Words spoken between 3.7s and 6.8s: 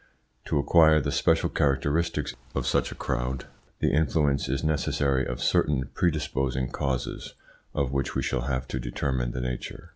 the influence is necessary of certain predisposing